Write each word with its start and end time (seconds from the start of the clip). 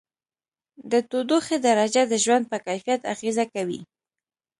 د 0.91 0.93
تودوخې 1.09 1.57
درجه 1.67 2.01
د 2.07 2.13
ژوند 2.23 2.43
په 2.51 2.57
کیفیت 2.65 3.01
اغېزه 3.13 3.45
کوي. 3.53 3.79